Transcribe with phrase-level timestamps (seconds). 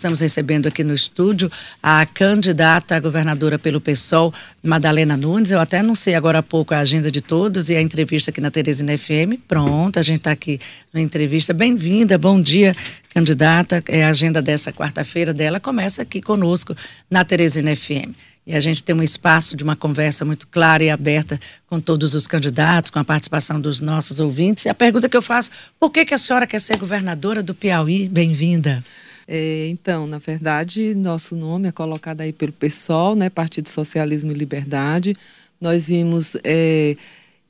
[0.00, 1.52] estamos recebendo aqui no estúdio
[1.82, 5.50] a candidata a governadora pelo PSOL, Madalena Nunes.
[5.50, 8.50] Eu até anunciei agora há pouco a agenda de todos e a entrevista aqui na
[8.50, 9.36] Teresina FM.
[9.46, 10.58] Pronto, a gente está aqui
[10.90, 11.52] na entrevista.
[11.52, 12.74] Bem-vinda, bom dia,
[13.10, 13.84] candidata.
[13.88, 15.60] É a agenda dessa quarta-feira dela.
[15.60, 16.74] Começa aqui conosco
[17.10, 18.14] na Teresina FM
[18.46, 21.38] e a gente tem um espaço de uma conversa muito clara e aberta
[21.68, 24.64] com todos os candidatos, com a participação dos nossos ouvintes.
[24.64, 27.54] E a pergunta que eu faço: por que, que a senhora quer ser governadora do
[27.54, 28.08] Piauí?
[28.08, 28.82] Bem-vinda.
[29.32, 34.34] É, então, na verdade, nosso nome é colocado aí pelo PSOL, né, Partido Socialismo e
[34.34, 35.14] Liberdade.
[35.60, 36.96] Nós vimos é,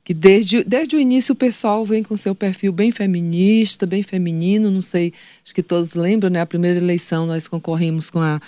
[0.03, 4.69] que desde, desde o início o PSOL vem com seu perfil bem feminista, bem feminino.
[4.69, 5.11] Não sei,
[5.43, 6.41] acho que todos lembram, né?
[6.41, 8.39] A primeira eleição nós concorremos com a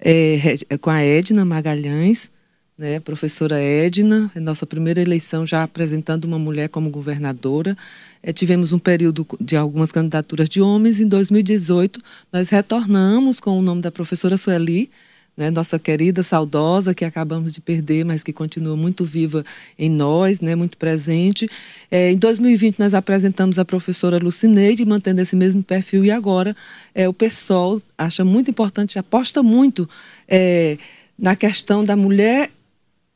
[0.00, 0.38] é,
[0.80, 2.30] com a Edna Magalhães,
[2.78, 7.76] né, professora Edna, é nossa primeira eleição já apresentando uma mulher como governadora.
[8.22, 11.00] É, tivemos um período de algumas candidaturas de homens.
[11.00, 11.98] Em 2018,
[12.30, 14.90] nós retornamos com o nome da professora Sueli,
[15.34, 19.42] né, nossa querida, saudosa, que acabamos de perder, mas que continua muito viva
[19.78, 21.48] em nós, né, muito presente.
[21.90, 26.54] É, em 2020, nós apresentamos a professora Lucineide, mantendo esse mesmo perfil, e agora
[26.94, 29.88] é, o PSOL acha muito importante, aposta muito
[30.28, 30.76] é,
[31.18, 32.50] na questão da mulher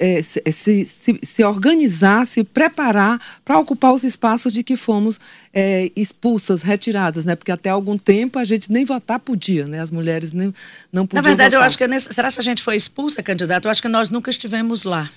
[0.01, 0.43] é, se,
[0.87, 5.21] se, se, organizar, se preparar para ocupar os espaços de que fomos
[5.53, 7.37] é, expulsas, retiradas, né?
[7.37, 9.81] Porque até algum tempo a gente nem votar podia, né?
[9.81, 10.55] As mulheres nem,
[10.91, 11.23] não podiam.
[11.23, 11.61] Na verdade, votar.
[11.61, 13.67] eu acho que nesse, será que a gente foi expulsa, candidato?
[13.67, 15.11] Eu acho que nós nunca estivemos lá.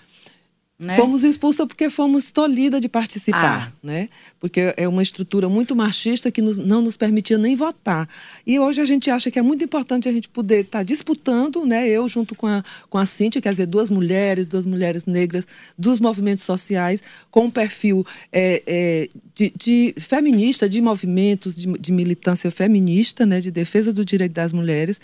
[0.83, 0.97] Né?
[0.97, 3.77] Fomos expulsas porque fomos tolhidas de participar, ah.
[3.81, 4.09] né?
[4.37, 8.07] Porque é uma estrutura muito machista que nos, não nos permitia nem votar.
[8.45, 11.65] E hoje a gente acha que é muito importante a gente poder estar tá disputando,
[11.65, 11.87] né?
[11.87, 16.01] Eu junto com a, com a Cíntia, quer dizer, duas mulheres, duas mulheres negras dos
[16.01, 22.51] movimentos sociais, com um perfil é, é, de, de, feminista, de movimentos, de, de militância
[22.51, 23.39] feminista, né?
[23.39, 24.99] De defesa do direito das mulheres.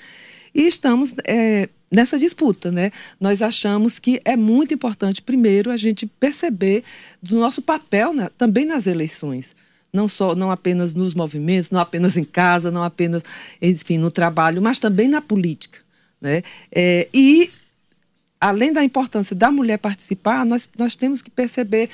[0.54, 2.92] E estamos é, nessa disputa, né?
[3.20, 6.84] Nós achamos que é muito importante, primeiro, a gente perceber
[7.22, 9.56] do nosso papel na, também nas eleições.
[9.92, 13.24] Não só, não apenas nos movimentos, não apenas em casa, não apenas,
[13.62, 15.80] enfim, no trabalho, mas também na política.
[16.22, 16.44] Né?
[16.72, 17.52] É, e
[18.40, 21.90] além da importância da mulher participar, nós, nós temos que perceber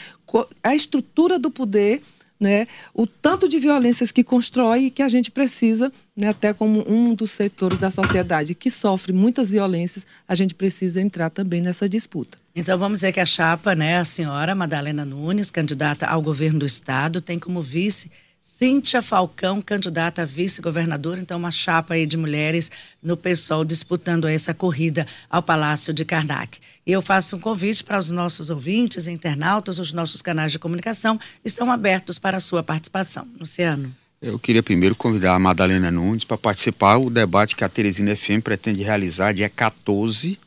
[0.61, 2.01] a estrutura do poder
[2.39, 6.83] né, o tanto de violências que constrói e que a gente precisa, né, até como
[6.87, 11.87] um dos setores da sociedade que sofre muitas violências, a gente precisa entrar também nessa
[11.87, 12.37] disputa.
[12.55, 16.65] Então vamos dizer que a chapa, né, a senhora Madalena Nunes, candidata ao governo do
[16.65, 18.09] estado, tem como vice
[18.47, 22.69] Cíntia Falcão, candidata a vice-governadora, então uma chapa aí de mulheres
[23.01, 26.59] no PSOL disputando essa corrida ao Palácio de Karnak.
[26.85, 31.19] E eu faço um convite para os nossos ouvintes, internautas, os nossos canais de comunicação
[31.43, 33.27] estão abertos para a sua participação.
[33.39, 33.91] Luciano.
[34.21, 38.43] Eu queria primeiro convidar a Madalena Nunes para participar do debate que a Teresina FM
[38.43, 40.37] pretende realizar dia 14,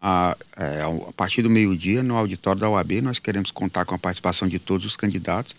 [0.00, 3.00] a, é, a partir do meio-dia, no auditório da UAB.
[3.02, 5.56] Nós queremos contar com a participação de todos os candidatos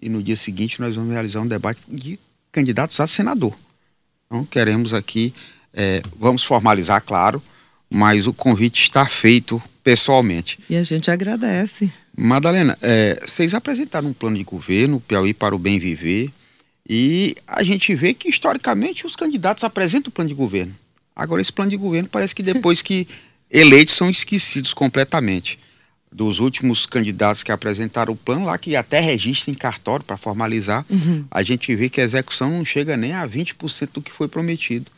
[0.00, 2.18] e no dia seguinte nós vamos realizar um debate de
[2.52, 3.56] candidatos a senador.
[4.26, 5.32] Então queremos aqui,
[5.72, 7.42] é, vamos formalizar, claro,
[7.90, 10.58] mas o convite está feito pessoalmente.
[10.68, 11.90] E a gente agradece.
[12.16, 16.30] Madalena, é, vocês apresentaram um plano de governo, Piauí para o bem viver,
[16.88, 20.74] e a gente vê que historicamente os candidatos apresentam o plano de governo.
[21.14, 23.06] Agora esse plano de governo parece que depois que
[23.50, 25.58] eleitos são esquecidos completamente
[26.10, 30.84] dos últimos candidatos que apresentaram o plano lá, que até registra em cartório para formalizar,
[30.88, 31.24] uhum.
[31.30, 34.90] a gente vê que a execução não chega nem a 20% do que foi prometido.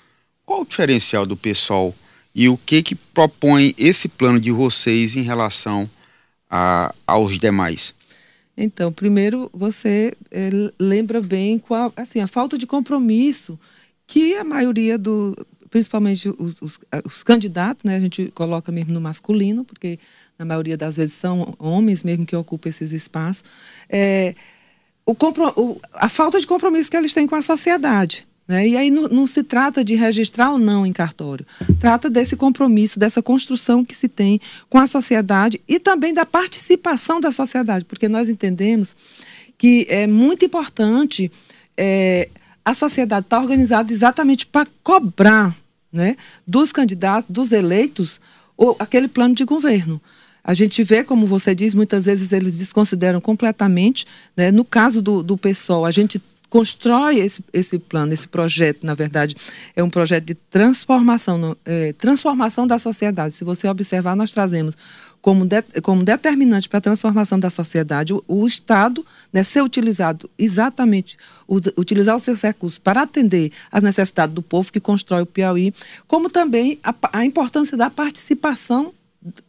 [0.45, 1.95] Qual o diferencial do pessoal
[2.35, 5.91] e o que que propõe esse plano de vocês em relação
[6.49, 7.95] a, aos demais?
[8.57, 13.59] Então, primeiro, você é, lembra bem qual, assim, a falta de compromisso
[14.07, 15.37] que a maioria do,
[15.71, 19.99] principalmente os, os, os, candidatos, né, a gente coloca mesmo no masculino, porque
[20.39, 23.43] na maioria das vezes são homens mesmo que ocupam esses espaços,
[23.89, 24.35] é,
[25.05, 28.29] o, o, a falta de compromisso que eles têm com a sociedade.
[28.47, 28.69] Né?
[28.69, 31.45] E aí não, não, se trata de registrar ou não em cartório,
[31.81, 34.41] trata desse compromisso, dessa construção que se tem
[34.71, 38.95] com a sociedade e também da participação da sociedade, porque nós entendemos
[39.59, 41.31] que é muito importante
[41.77, 42.29] é,
[42.65, 45.55] a sociedade estar tá organizada exatamente para cobrar
[45.93, 48.21] né, dos candidatos, dos eleitos,
[48.57, 50.01] o, aquele plano de governo.
[50.49, 54.07] A gente vê, como você diz, muitas vezes eles desconsideram completamente.
[54.35, 54.51] Né?
[54.51, 59.37] No caso do, do PSOL, a gente constrói esse, esse plano, esse projeto, na verdade,
[59.77, 63.35] é um projeto de transformação, é, transformação da sociedade.
[63.35, 64.75] Se você observar, nós trazemos
[65.21, 70.31] como, de, como determinante para a transformação da sociedade o, o Estado né, ser utilizado
[70.39, 75.27] exatamente, o, utilizar os seus recursos para atender às necessidades do povo que constrói o
[75.27, 75.75] Piauí,
[76.07, 78.95] como também a, a importância da participação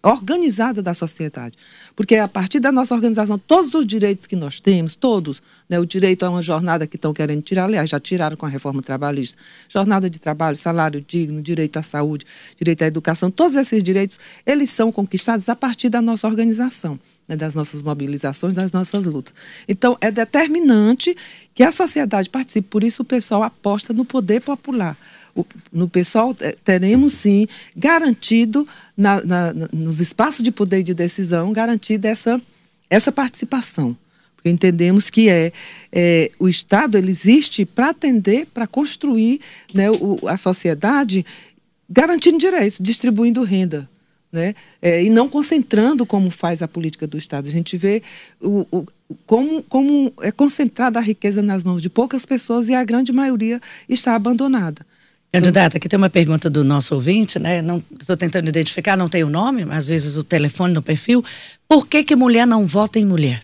[0.02, 1.56] organizada da sociedade.
[1.96, 5.86] Porque a partir da nossa organização, todos os direitos que nós temos, todos, né, o
[5.86, 9.38] direito a uma jornada que estão querendo tirar, aliás, já tiraram com a reforma trabalhista,
[9.68, 12.26] jornada de trabalho, salário digno, direito à saúde,
[12.58, 17.00] direito à educação, todos esses direitos, eles são conquistados a partir da nossa organização.
[17.28, 19.36] Né, das nossas mobilizações, das nossas lutas.
[19.68, 21.16] Então, é determinante
[21.54, 24.98] que a sociedade participe, por isso o pessoal aposta no poder popular
[25.72, 32.08] no pessoal eh, teremos sim garantido na, na, nos espaços de poder de decisão garantida
[32.08, 32.42] essa,
[32.90, 33.96] essa participação
[34.40, 35.52] porque entendemos que é,
[35.92, 39.42] é, o Estado ele existe para atender, para construir
[39.74, 41.26] né, o, a sociedade,
[41.90, 43.90] garantindo direitos, distribuindo renda.
[44.32, 44.54] Né?
[44.82, 47.50] É, e não concentrando como faz a política do Estado.
[47.50, 48.02] A gente vê
[48.40, 48.86] o, o,
[49.26, 53.60] como, como é concentrada a riqueza nas mãos de poucas pessoas e a grande maioria
[53.90, 54.86] está abandonada.
[55.32, 57.62] Candidata, aqui tem uma pergunta do nosso ouvinte, né?
[57.62, 61.24] Não estou tentando identificar, não tem o nome, mas às vezes o telefone no perfil.
[61.68, 63.44] Por que que mulher não vota em mulher?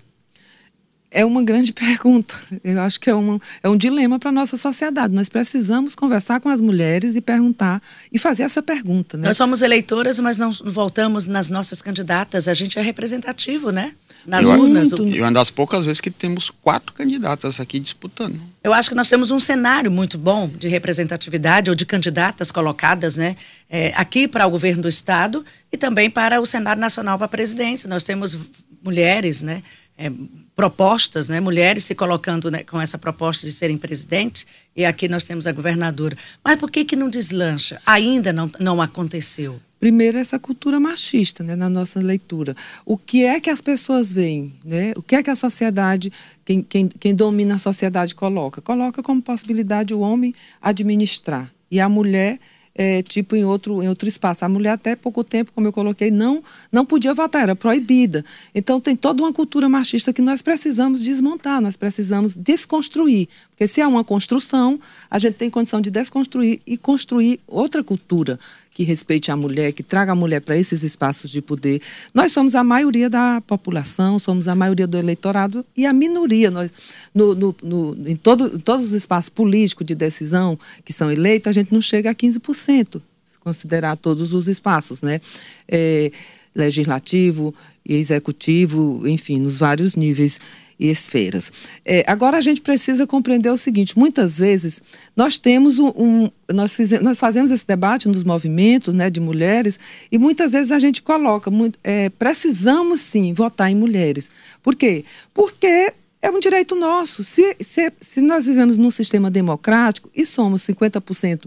[1.16, 2.36] É uma grande pergunta.
[2.64, 5.14] Eu acho que é, uma, é um dilema para a nossa sociedade.
[5.14, 7.82] Nós precisamos conversar com as mulheres e perguntar
[8.12, 9.18] e fazer essa pergunta.
[9.18, 9.28] Né?
[9.28, 12.48] Nós somos eleitoras, mas não voltamos nas nossas candidatas.
[12.48, 13.94] A gente é representativo, né?
[14.26, 14.92] nas eu, urnas.
[14.92, 18.40] Eu, eu uma das poucas vezes que temos quatro candidatas aqui disputando.
[18.64, 23.16] Eu acho que nós temos um cenário muito bom de representatividade ou de candidatas colocadas,
[23.16, 23.36] né,
[23.70, 27.30] é, aqui para o governo do estado e também para o cenário nacional para a
[27.30, 27.88] presidência.
[27.88, 28.38] Nós temos
[28.84, 29.62] mulheres, né,
[29.98, 30.12] é,
[30.56, 35.24] propostas, né, mulheres se colocando né, com essa proposta de serem presidente e aqui nós
[35.24, 36.18] temos a governadora.
[36.44, 37.82] Mas por que que não deslancha?
[37.86, 39.60] Ainda não, não aconteceu.
[39.80, 42.56] Primeiro, essa cultura machista né, na nossa leitura.
[42.86, 44.54] O que é que as pessoas veem?
[44.64, 44.94] Né?
[44.96, 46.12] O que é que a sociedade,
[46.46, 48.62] quem, quem, quem domina a sociedade, coloca?
[48.62, 52.40] Coloca como possibilidade o homem administrar e a mulher
[52.76, 54.44] é, tipo em outro, em outro espaço.
[54.44, 58.24] A mulher até pouco tempo, como eu coloquei, não, não podia votar, era proibida.
[58.54, 63.30] Então tem toda uma cultura machista que nós precisamos desmontar, nós precisamos desconstruir.
[63.52, 64.78] Porque se há uma construção,
[65.10, 68.38] a gente tem condição de desconstruir e construir outra cultura
[68.76, 71.82] que respeite a mulher, que traga a mulher para esses espaços de poder.
[72.14, 76.52] Nós somos a maioria da população, somos a maioria do eleitorado e a minoria.
[76.52, 76.70] Nós,
[77.14, 81.50] no, no, no, em, todo, em todos os espaços políticos de decisão que são eleitos,
[81.50, 85.22] a gente não chega a 15%, se considerar todos os espaços, né?
[85.70, 86.12] É,
[86.54, 87.56] legislativo
[87.86, 90.38] e executivo, enfim, nos vários níveis
[90.80, 91.52] e esferas.
[91.86, 94.82] É, agora a gente precisa compreender o seguinte: muitas vezes
[95.16, 99.80] nós temos um, um nós, fizemos, nós fazemos esse debate nos movimentos né, de mulheres
[100.12, 104.30] e muitas vezes a gente coloca muito, é, precisamos sim votar em mulheres.
[104.62, 105.04] Por quê?
[105.34, 105.94] Porque
[106.26, 107.24] é um direito nosso.
[107.24, 111.46] Se, se, se nós vivemos num sistema democrático e somos 50%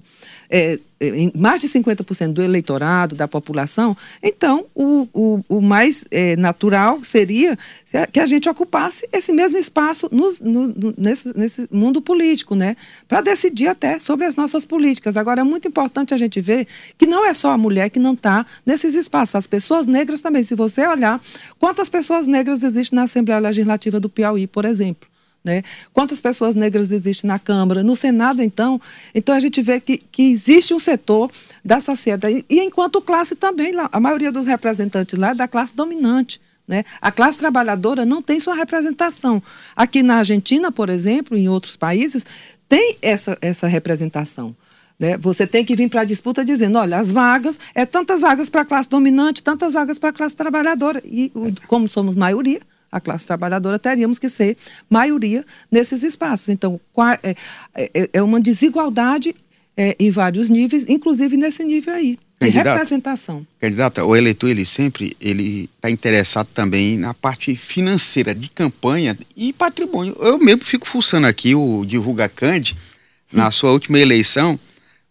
[0.51, 0.79] é,
[1.37, 7.57] mais de 50% do eleitorado, da população, então o, o, o mais é, natural seria
[8.13, 12.75] que a gente ocupasse esse mesmo espaço no, no, nesse, nesse mundo político, né?
[13.07, 15.17] Para decidir até sobre as nossas políticas.
[15.17, 16.67] Agora, é muito importante a gente ver
[16.97, 20.43] que não é só a mulher que não está nesses espaços, as pessoas negras também.
[20.43, 21.21] Se você olhar
[21.61, 25.09] quantas pessoas negras existem na Assembleia Legislativa do Piauí, por exemplo.
[25.45, 25.63] Né?
[25.93, 27.83] Quantas pessoas negras existem na Câmara?
[27.83, 28.81] No Senado, então?
[29.15, 31.31] Então a gente vê que, que existe um setor
[31.65, 36.41] da sociedade, e enquanto classe também, a maioria dos representantes lá é da classe dominante.
[36.67, 36.85] Né?
[37.01, 39.43] A classe trabalhadora não tem sua representação.
[39.75, 42.27] Aqui na Argentina, por exemplo, em outros países,
[42.69, 44.55] tem essa, essa representação.
[44.99, 45.17] Né?
[45.17, 48.63] Você tem que vir para a disputa dizendo: olha, as vagas, é tantas vagas para
[48.63, 51.01] a classe dominante, tantas vagas para a classe trabalhadora.
[51.07, 51.33] E
[51.67, 52.61] como somos maioria,
[52.91, 54.57] a classe trabalhadora, teríamos que ser
[54.89, 56.49] maioria nesses espaços.
[56.49, 56.81] Então,
[57.23, 57.35] é,
[57.75, 59.35] é, é uma desigualdade
[59.77, 62.19] é, em vários níveis, inclusive nesse nível aí.
[62.41, 63.45] De representação.
[63.59, 69.53] Candidata, o eleitor, ele sempre ele está interessado também na parte financeira, de campanha e
[69.53, 70.17] patrimônio.
[70.21, 72.77] Eu mesmo fico fuçando aqui o Divulga Cande,
[73.33, 74.59] na sua última eleição,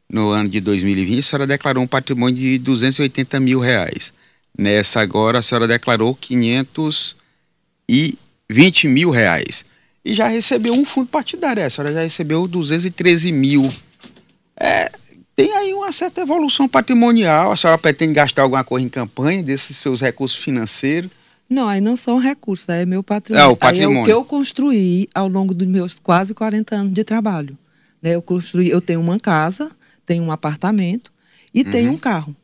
[0.09, 4.13] no ano de 2020, a senhora declarou um patrimônio de 280 mil reais.
[4.57, 7.15] Nessa agora, a senhora declarou 500
[7.89, 8.17] e
[8.49, 9.65] 20 mil reais.
[10.03, 13.69] E já recebeu um fundo partidário, a senhora já recebeu 213 mil.
[14.59, 14.89] É,
[15.35, 17.51] tem aí uma certa evolução patrimonial.
[17.51, 21.11] A senhora pretende gastar alguma coisa em campanha desses seus recursos financeiros?
[21.49, 23.49] Não, aí não são recursos, aí é meu patrimônio.
[23.49, 23.97] É, o patrimônio.
[23.97, 27.57] Aí é o que eu construí ao longo dos meus quase 40 anos de trabalho.
[28.01, 28.15] Né?
[28.15, 29.71] Eu construí, eu tenho uma casa,
[30.05, 31.11] tenho um apartamento
[31.53, 31.71] e uhum.
[31.71, 32.35] tenho um carro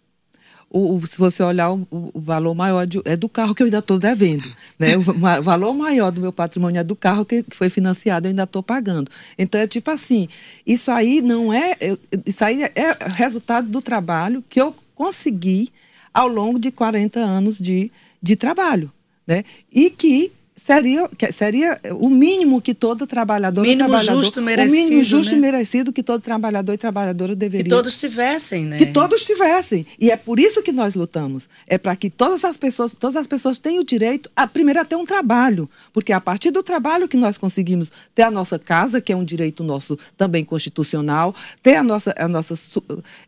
[0.74, 3.65] o, o, se você olhar, o, o valor maior de, é do carro que eu
[3.65, 4.51] ainda estou devendo.
[4.77, 4.98] Né?
[4.98, 5.03] O
[5.44, 8.63] valor maior do meu patrimônio é do carro que, que foi financiado, eu ainda estou
[8.63, 9.10] pagando.
[9.38, 10.27] Então, é tipo assim,
[10.65, 11.77] isso aí não é.
[12.25, 15.70] Isso aí é resultado do trabalho que eu consegui
[16.12, 18.92] ao longo de 40 anos de, de trabalho.
[19.27, 19.44] Né?
[19.72, 20.32] E que
[20.65, 25.38] seria, seria o mínimo que todo trabalhador mínimo trabalhador, justo merecido, o mínimo justo né?
[25.38, 27.65] e merecido que todo trabalhador e trabalhadora deveria.
[27.65, 28.77] Que todos tivessem, né?
[28.77, 29.86] Que todos tivessem.
[30.00, 31.50] E é por isso que nós lutamos.
[31.67, 34.86] É para que todas as pessoas, todas as pessoas tenham o direito a primeiro a
[34.86, 38.58] ter um trabalho, porque é a partir do trabalho que nós conseguimos ter a nossa
[38.58, 42.55] casa, que é um direito nosso também constitucional, ter a nossa a nossa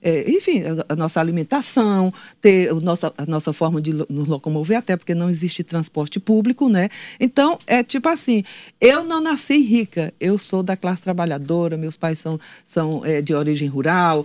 [0.01, 4.96] é, enfim, a nossa alimentação, ter a nossa a nossa forma de nos locomover, até
[4.96, 6.88] porque não existe transporte público, né?
[7.25, 8.44] Então, é tipo assim,
[8.79, 13.34] eu não nasci rica, eu sou da classe trabalhadora, meus pais são, são é, de
[13.34, 14.24] origem rural,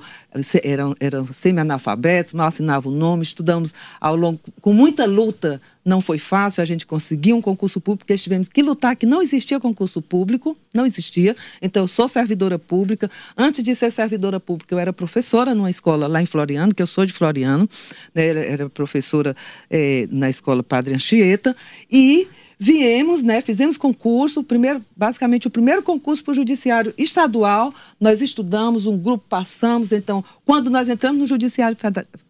[0.62, 6.18] eram, eram semi-analfabetos, mal assinavam o nome, estudamos ao longo, com muita luta, não foi
[6.18, 10.02] fácil a gente conseguir um concurso público, porque tivemos que lutar, que não existia concurso
[10.02, 11.34] público, não existia.
[11.62, 13.10] Então, eu sou servidora pública.
[13.34, 16.86] Antes de ser servidora pública, eu era professora numa escola lá em Floriano, que eu
[16.86, 17.66] sou de Floriano,
[18.14, 18.26] né?
[18.26, 19.34] era professora
[19.70, 21.56] é, na escola Padre Anchieta,
[21.90, 22.28] e
[22.62, 28.84] Viemos, né, fizemos concurso, primeiro, basicamente o primeiro concurso para o judiciário estadual, nós estudamos,
[28.84, 31.74] um grupo passamos, então, quando nós entramos no judiciário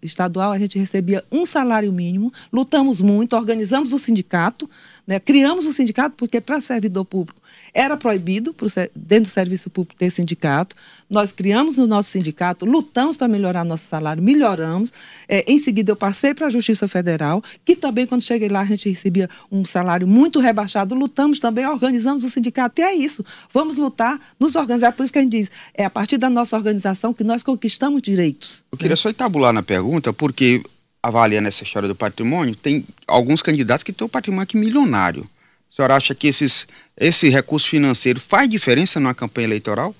[0.01, 4.71] estadual, a gente recebia um salário mínimo, lutamos muito, organizamos o sindicato,
[5.11, 7.43] né, criamos o sindicato porque para servidor público
[7.75, 10.77] era proibido, pro, dentro do serviço público, ter sindicato,
[11.11, 14.93] nós criamos o nosso sindicato, lutamos para melhorar nosso salário, melhoramos,
[15.29, 18.65] é, em seguida eu passei para a Justiça Federal, que também quando cheguei lá a
[18.65, 23.25] gente recebia um salário muito rebaixado, lutamos também, organizamos o sindicato, e é isso.
[23.53, 24.93] Vamos lutar, nos organizar.
[24.93, 28.01] Por isso que a gente diz, é a partir da nossa organização que nós conquistamos
[28.01, 28.65] direitos.
[28.71, 30.63] Eu queria só entabular na pergunta, porque
[31.03, 35.29] avaliando essa história do patrimônio, tem alguns candidatos que têm um patrimônio aqui milionário.
[35.73, 36.67] A senhora acha que esses,
[36.97, 39.95] esse recurso financeiro faz diferença numa campanha eleitoral?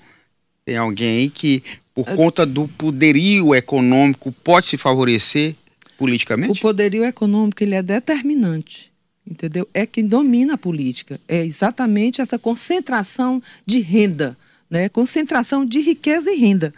[0.65, 2.15] Tem alguém aí que, por é...
[2.15, 5.55] conta do poderio econômico, pode se favorecer
[5.97, 6.51] politicamente?
[6.51, 8.91] O poderio econômico ele é determinante
[9.25, 9.67] entendeu?
[9.73, 11.19] É quem domina a política.
[11.27, 14.37] É exatamente essa concentração de renda,
[14.69, 14.89] né?
[14.89, 16.73] Concentração de riqueza e renda.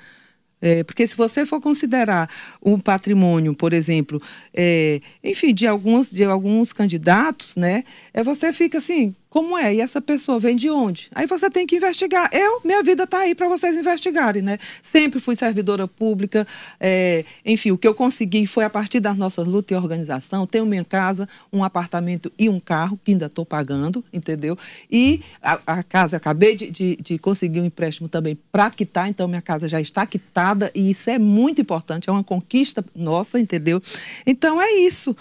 [0.65, 2.29] É, porque se você for considerar
[2.63, 4.21] um patrimônio, por exemplo,
[4.53, 9.73] é, enfim, de alguns, de alguns candidatos, né, é, você fica assim, como é?
[9.73, 11.09] E essa pessoa vem de onde?
[11.15, 12.29] Aí você tem que investigar.
[12.31, 14.59] Eu, minha vida está aí para vocês investigarem, né?
[14.79, 16.45] Sempre fui servidora pública.
[16.79, 20.45] É, enfim, o que eu consegui foi a partir das nossas lutas e organização.
[20.45, 24.55] Tenho minha casa, um apartamento e um carro, que ainda estou pagando, entendeu?
[24.91, 29.27] E a, a casa, acabei de, de, de, conseguir um empréstimo também para quitar, então
[29.27, 33.81] minha casa já está quitada e isso é muito importante, é uma conquista nossa, entendeu?
[34.27, 35.17] Então é isso.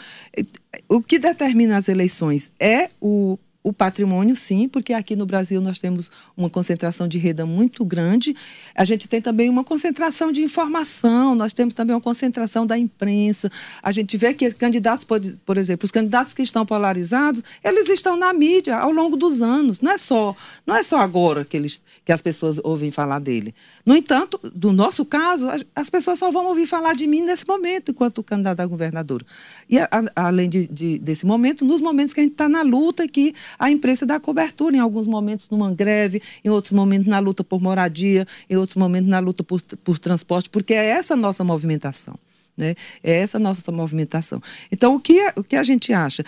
[0.86, 5.78] O que determina as eleições é o o patrimônio, sim, porque aqui no Brasil nós
[5.78, 8.34] temos uma concentração de renda muito grande.
[8.74, 13.50] A gente tem também uma concentração de informação, nós temos também uma concentração da imprensa.
[13.80, 15.06] A gente vê que candidatos,
[15.44, 19.78] por exemplo, os candidatos que estão polarizados, eles estão na mídia ao longo dos anos.
[19.80, 20.34] Não é só,
[20.66, 23.54] não é só agora que, eles, que as pessoas ouvem falar dele.
[23.86, 27.92] No entanto, do nosso caso, as pessoas só vão ouvir falar de mim nesse momento,
[27.92, 29.24] enquanto candidato a governadora.
[29.70, 32.62] E a, a, além de, de, desse momento, nos momentos que a gente está na
[32.62, 37.18] luta, que a imprensa dá cobertura em alguns momentos numa greve, em outros momentos na
[37.18, 41.16] luta por moradia, em outros momentos na luta por, por transporte, porque é essa a
[41.16, 42.14] nossa movimentação.
[42.56, 42.74] Né?
[43.02, 44.40] É essa a nossa movimentação.
[44.70, 46.22] Então, o que, é, o que a gente acha?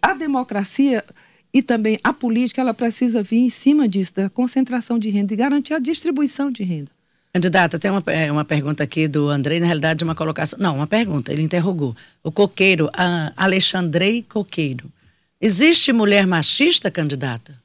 [0.00, 1.04] A democracia
[1.52, 5.36] e também a política, ela precisa vir em cima disso, da concentração de renda e
[5.36, 6.90] garantir a distribuição de renda.
[7.32, 10.58] Candidata, tem uma, é, uma pergunta aqui do Andrei, na realidade, uma colocação.
[10.60, 11.94] Não, uma pergunta, ele interrogou.
[12.24, 12.90] O coqueiro,
[13.36, 14.90] Alexandrei Coqueiro.
[15.40, 17.58] Existe mulher machista, candidata?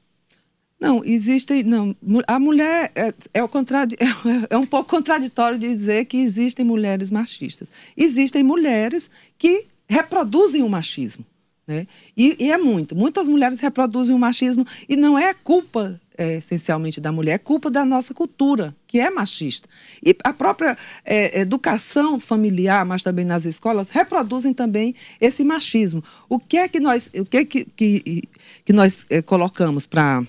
[0.80, 1.62] Não, existe.
[1.62, 3.48] Não, a mulher é, é, o
[4.48, 7.70] é, um pouco contraditório dizer que existem mulheres machistas.
[7.96, 11.24] Existem mulheres que reproduzem o machismo.
[11.66, 11.86] Né?
[12.16, 12.94] E, e, é muito.
[12.94, 17.70] Muitas mulheres reproduzem o machismo e não é culpa é, essencialmente da mulher, é culpa
[17.70, 19.68] da nossa cultura, que é machista.
[20.04, 26.02] E a própria é, educação familiar, mas também nas escolas, reproduzem também esse machismo.
[26.28, 28.22] O que é que nós, o que, é que, que,
[28.64, 30.24] que nós é, colocamos para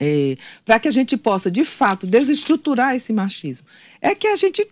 [0.00, 3.66] é, para que a gente possa, de fato, desestruturar esse machismo?
[4.00, 4.64] É que a gente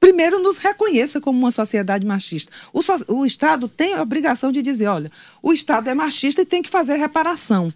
[0.00, 2.52] primeiro nos reconheça como uma sociedade machista.
[2.72, 5.10] O, so, o Estado tem a obrigação de dizer, olha,
[5.42, 7.72] o Estado é machista e tem que fazer reparação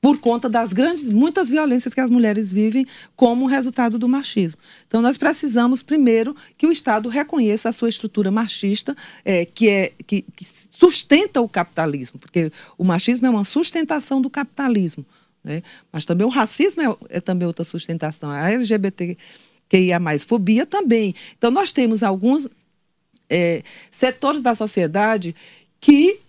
[0.00, 4.58] por conta das grandes, muitas violências que as mulheres vivem como resultado do machismo.
[4.86, 9.92] Então, nós precisamos, primeiro, que o Estado reconheça a sua estrutura machista, é, que, é,
[10.06, 15.04] que, que sustenta o capitalismo, porque o machismo é uma sustentação do capitalismo.
[15.44, 15.62] Né?
[15.92, 18.30] Mas também o racismo é, é também outra sustentação.
[18.30, 18.50] A
[19.70, 21.14] LGBTQIA, fobia também.
[21.36, 22.48] Então, nós temos alguns
[23.28, 25.34] é, setores da sociedade
[25.80, 26.20] que é,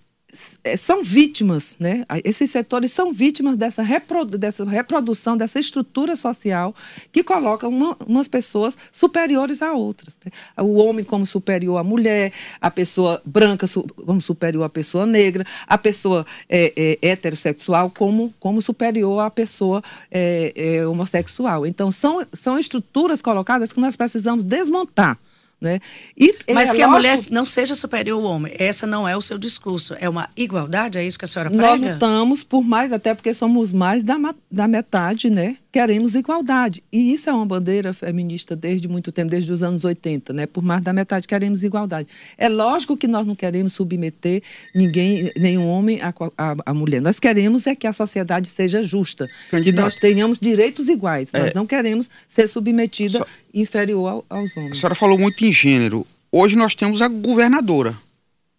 [0.77, 2.05] são vítimas, né?
[2.23, 6.73] Esses setores são vítimas dessa, reprodu dessa reprodução, dessa estrutura social
[7.11, 10.17] que coloca uma, umas pessoas superiores a outras.
[10.23, 10.31] Né?
[10.63, 15.45] O homem como superior à mulher, a pessoa branca su como superior à pessoa negra,
[15.67, 21.65] a pessoa é, é, heterossexual como, como superior à pessoa é, é homossexual.
[21.65, 25.17] Então, são, são estruturas colocadas que nós precisamos desmontar.
[25.61, 25.77] Né?
[26.17, 28.51] E, Mas é que lógico, a mulher não seja superior ao homem.
[28.57, 29.95] Essa não é o seu discurso.
[29.99, 30.97] É uma igualdade?
[30.97, 31.77] É isso que a senhora prega?
[31.77, 34.15] Nós lutamos por mais, até porque somos mais da,
[34.49, 35.57] da metade, né?
[35.71, 36.83] queremos igualdade.
[36.91, 40.45] E isso é uma bandeira feminista desde muito tempo, desde os anos 80, né?
[40.45, 42.09] Por mais da metade queremos igualdade.
[42.37, 44.41] É lógico que nós não queremos submeter
[44.75, 47.01] ninguém, nenhum homem a, a, a mulher.
[47.01, 49.75] Nós queremos é que a sociedade seja justa, Candidato.
[49.75, 51.33] que nós tenhamos direitos iguais.
[51.33, 51.39] É.
[51.39, 53.25] Nós não queremos ser submetida Só...
[53.53, 54.73] inferior ao, aos homens.
[54.73, 56.05] A senhora falou muito em gênero.
[56.31, 57.97] Hoje nós temos a governadora.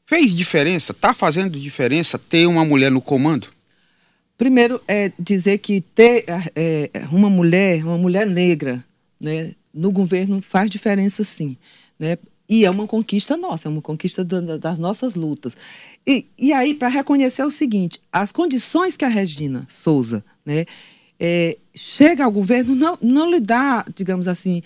[0.06, 0.92] Fez diferença?
[0.92, 3.48] Está fazendo diferença ter uma mulher no comando?
[4.36, 6.24] Primeiro, é dizer que ter
[6.56, 8.84] é, uma mulher, uma mulher negra,
[9.20, 11.56] né, no governo faz diferença sim.
[11.98, 12.18] Né?
[12.48, 15.56] E é uma conquista nossa, é uma conquista do, das nossas lutas.
[16.06, 20.66] E, e aí, para reconhecer o seguinte: as condições que a Regina Souza né,
[21.24, 24.60] é, chega ao governo não, não lhe dá, digamos assim,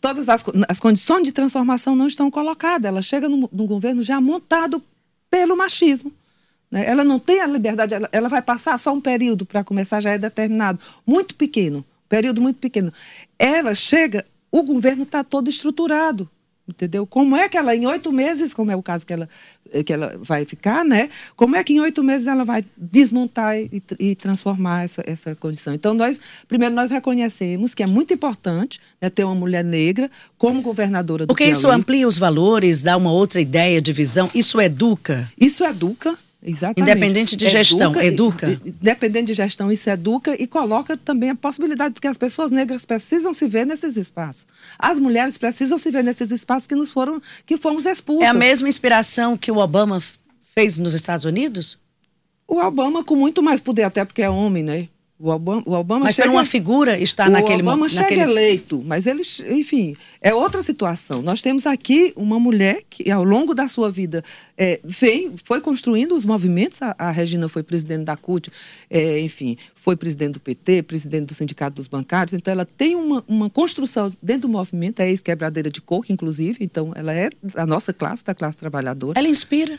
[0.00, 2.88] todas as, as condições de transformação não estão colocadas.
[2.88, 4.82] Ela chega no, no governo já montado
[5.30, 6.10] pelo machismo.
[6.70, 6.86] Né?
[6.86, 10.12] Ela não tem a liberdade, ela, ela vai passar só um período para começar, já
[10.12, 12.90] é determinado, muito pequeno, período muito pequeno.
[13.38, 16.28] Ela chega, o governo está todo estruturado.
[16.66, 17.06] Entendeu?
[17.06, 19.28] Como é que ela, em oito meses, como é o caso que ela,
[19.84, 21.10] que ela vai ficar, né?
[21.36, 25.74] Como é que em oito meses ela vai desmontar e, e transformar essa, essa condição?
[25.74, 26.18] Então, nós,
[26.48, 31.28] primeiro, nós reconhecemos que é muito importante né, ter uma mulher negra como governadora do
[31.28, 31.52] Porque Piauí.
[31.52, 35.30] isso amplia os valores, dá uma outra ideia de visão, isso educa?
[35.38, 36.90] Isso educa, Exatamente.
[36.90, 38.60] Independente de gestão, educa, educa.
[38.64, 43.32] Independente de gestão, isso educa e coloca também a possibilidade, porque as pessoas negras precisam
[43.32, 44.46] se ver nesses espaços.
[44.78, 48.24] As mulheres precisam se ver nesses espaços que nos foram, que fomos expulsos.
[48.24, 50.02] É a mesma inspiração que o Obama
[50.54, 51.78] fez nos Estados Unidos?
[52.46, 54.88] O Obama com muito mais poder, até porque é homem, né?
[55.16, 57.82] O Obama, o Obama mas chega, uma figura está naquele momento.
[57.82, 58.20] O Obama naquele...
[58.20, 61.22] chega eleito, mas ele, enfim, é outra situação.
[61.22, 64.24] Nós temos aqui uma mulher que, ao longo da sua vida,
[64.58, 66.82] é, vem, foi construindo os movimentos.
[66.82, 68.50] A, a Regina foi presidente da CUT,
[68.90, 72.34] é, enfim, foi presidente do PT, presidente do Sindicato dos Bancários.
[72.34, 76.58] Então, ela tem uma, uma construção dentro do movimento, é ex-quebradeira de coco, inclusive.
[76.60, 79.16] Então, ela é da nossa classe, da classe trabalhadora.
[79.16, 79.78] Ela inspira?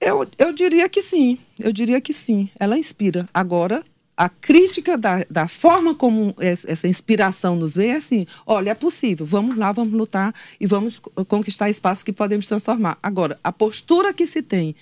[0.00, 2.48] Eu, eu diria que sim, eu diria que sim.
[2.58, 3.28] Ela inspira.
[3.34, 3.82] Agora,
[4.16, 9.24] a crítica da, da forma como essa inspiração nos vem é assim: olha, é possível,
[9.24, 12.98] vamos lá, vamos lutar e vamos conquistar espaços que podemos transformar.
[13.02, 14.74] Agora, a postura que se tem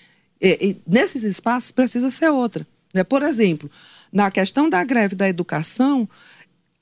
[0.86, 2.66] nesses espaços precisa ser outra.
[2.92, 3.04] Né?
[3.04, 3.70] Por exemplo,
[4.12, 6.08] na questão da greve da educação,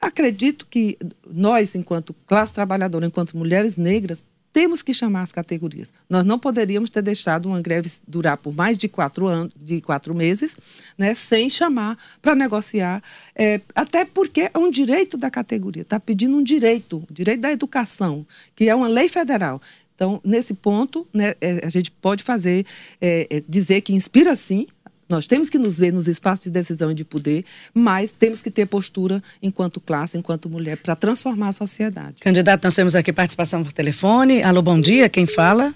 [0.00, 4.22] acredito que nós, enquanto classe trabalhadora, enquanto mulheres negras,
[4.54, 5.92] temos que chamar as categorias.
[6.08, 10.14] Nós não poderíamos ter deixado uma greve durar por mais de quatro, anos, de quatro
[10.14, 10.56] meses,
[10.96, 13.02] né, sem chamar para negociar,
[13.34, 18.24] é, até porque é um direito da categoria, está pedindo um direito, direito da educação,
[18.54, 19.60] que é uma lei federal.
[19.92, 22.64] Então, nesse ponto, né, é, a gente pode fazer,
[23.00, 24.68] é, é dizer que inspira sim,
[25.08, 28.50] nós temos que nos ver nos espaços de decisão e de poder, mas temos que
[28.50, 32.16] ter postura enquanto classe, enquanto mulher, para transformar a sociedade.
[32.20, 34.42] Candidato, nós temos aqui participação por telefone.
[34.42, 35.74] Alô, bom dia, quem fala?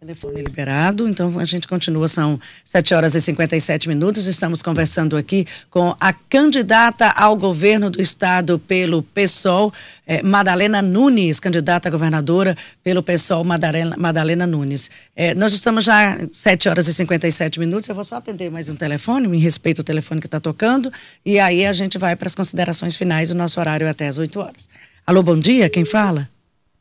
[0.00, 4.26] Telefone liberado, então a gente continua, são 7 horas e 57 minutos.
[4.26, 9.70] Estamos conversando aqui com a candidata ao governo do estado pelo PSOL,
[10.06, 14.90] eh, Madalena Nunes, candidata a governadora pelo PSOL, Madalena, Madalena Nunes.
[15.14, 17.86] Eh, nós estamos já 7 horas e 57 minutos.
[17.86, 20.90] Eu vou só atender mais um telefone, em respeito ao telefone que está tocando,
[21.26, 23.30] e aí a gente vai para as considerações finais.
[23.30, 24.66] O nosso horário é até as 8 horas.
[25.06, 26.26] Alô, bom dia, quem fala?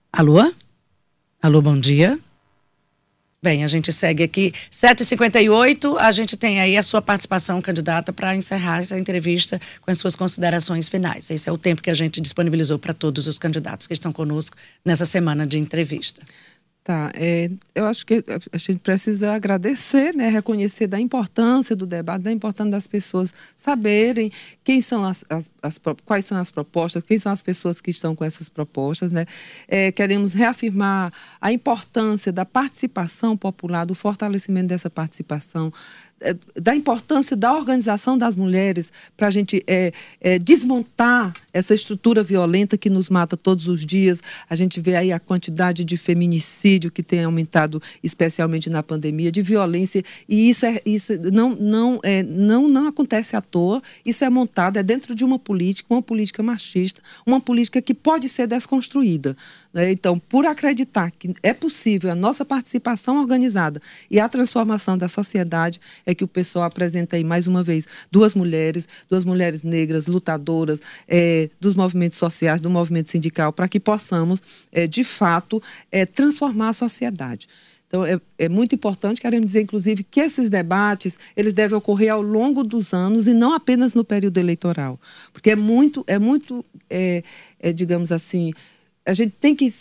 [0.10, 0.54] Alô?
[1.42, 2.18] Alô, bom dia.
[3.42, 4.52] Bem, a gente segue aqui.
[4.70, 9.98] 7h58, a gente tem aí a sua participação, candidata, para encerrar essa entrevista com as
[9.98, 11.30] suas considerações finais.
[11.30, 14.58] Esse é o tempo que a gente disponibilizou para todos os candidatos que estão conosco
[14.84, 16.22] nessa semana de entrevista.
[16.90, 22.24] Tá, é, eu acho que a gente precisa agradecer, né, reconhecer da importância do debate,
[22.24, 24.32] da importância das pessoas saberem
[24.64, 28.16] quem são as, as, as quais são as propostas, quem são as pessoas que estão
[28.16, 29.28] com essas propostas, né.
[29.68, 35.72] É, queremos reafirmar a importância da participação popular, do fortalecimento dessa participação,
[36.22, 42.24] é, da importância da organização das mulheres para a gente é, é, desmontar essa estrutura
[42.24, 44.22] violenta que nos mata todos os dias.
[44.50, 49.42] A gente vê aí a quantidade de feminicídio que tem aumentado, especialmente na pandemia, de
[49.42, 54.30] violência, e isso, é, isso não, não, é, não, não acontece à toa, isso é
[54.30, 59.36] montado, é dentro de uma política, uma política machista, uma política que pode ser desconstruída.
[59.74, 59.92] Né?
[59.92, 65.80] Então, por acreditar que é possível a nossa participação organizada e a transformação da sociedade,
[66.06, 70.80] é que o pessoal apresenta aí mais uma vez duas mulheres, duas mulheres negras, lutadoras
[71.08, 75.62] é, dos movimentos sociais, do movimento sindical, para que possamos, é, de fato,
[75.92, 77.48] é, transformar a sociedade.
[77.88, 82.22] Então, é, é, muito importante, queremos dizer, inclusive, que esses debates, eles devem ocorrer ao
[82.22, 85.00] longo dos anos e não apenas no período eleitoral.
[85.34, 87.24] Porque é muito, é muito é,
[87.60, 88.54] é, digamos assim,
[89.06, 89.72] a gente tem que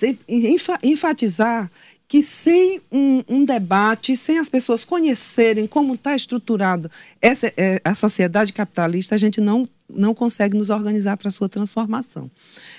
[0.82, 1.70] enfatizar
[2.08, 7.94] que sem um, um, debate, sem as pessoas conhecerem como está estruturada essa, é, a
[7.94, 12.30] sociedade capitalista, a gente não, não consegue nos organizar para a sua transformação.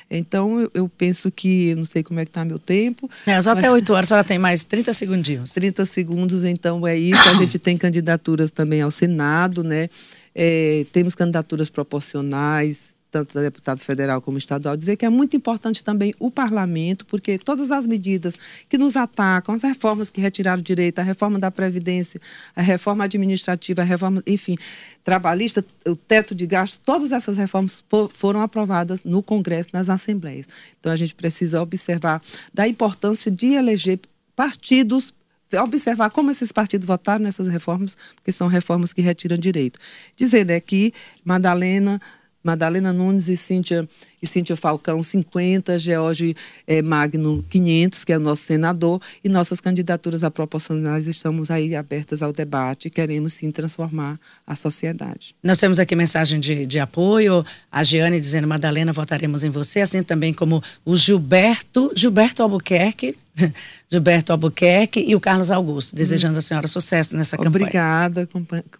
[0.09, 3.09] Então, eu, eu, penso que, não sei como é que está meu tempo.
[3.25, 3.59] É, só mas...
[3.59, 5.51] até 8 horas, ela tem mais 30 segundinhos.
[5.51, 7.29] 30 segundos, então é isso.
[7.29, 9.89] A gente tem candidaturas também ao Senado, né?
[10.35, 15.83] É, temos candidaturas proporcionais, tanto da deputado federal como estadual, dizer que é muito importante
[15.83, 18.35] também o parlamento, porque todas as medidas
[18.67, 22.21] que nos atacam, as reformas que retiraram direito, a reforma da Previdência,
[22.55, 24.55] a reforma administrativa, a reforma, enfim,
[25.03, 30.47] trabalhista, o teto de gasto, todas essas reformas foram aprovadas no Congresso, nas assembleias.
[30.79, 32.21] Então a gente precisa observar
[32.53, 33.99] da importância de eleger
[34.35, 35.13] partidos
[35.57, 39.79] observar como esses partidos votaram nessas reformas, porque são reformas que retiram direito.
[40.15, 40.93] Dizer né, que
[41.25, 41.99] Madalena
[42.49, 43.87] Madalena Nunes e Cíntia,
[44.21, 46.35] e Cíntia Falcão, 50, George
[46.67, 51.75] eh, Magno, 500, que é o nosso senador, e nossas candidaturas a proporcionais estamos aí
[51.75, 55.35] abertas ao debate, queremos sim transformar a sociedade.
[55.43, 60.03] Nós temos aqui mensagem de, de apoio, a Giane dizendo, Madalena, votaremos em você, assim
[60.03, 63.15] também como o Gilberto, Gilberto Albuquerque,
[63.89, 67.49] Gilberto Albuquerque e o Carlos Augusto, desejando a senhora sucesso nessa campanha.
[67.49, 68.29] Obrigada,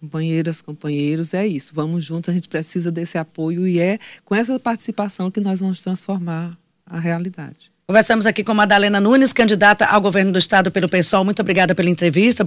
[0.00, 1.34] companheiras, companheiros.
[1.34, 5.40] É isso, vamos juntos, a gente precisa desse apoio e é com essa participação que
[5.40, 7.70] nós vamos transformar a realidade.
[7.90, 11.24] Conversamos aqui com Madalena Nunes, candidata ao governo do estado pelo PSOL.
[11.24, 12.38] Muito obrigada pela entrevista.